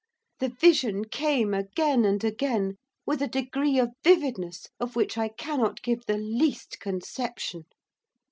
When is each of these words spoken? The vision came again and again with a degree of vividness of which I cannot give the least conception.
The 0.39 0.49
vision 0.49 1.05
came 1.05 1.53
again 1.53 2.05
and 2.05 2.23
again 2.23 2.77
with 3.05 3.21
a 3.21 3.27
degree 3.27 3.77
of 3.77 3.91
vividness 4.03 4.65
of 4.79 4.95
which 4.95 5.15
I 5.15 5.27
cannot 5.27 5.83
give 5.83 6.07
the 6.07 6.17
least 6.17 6.79
conception. 6.79 7.65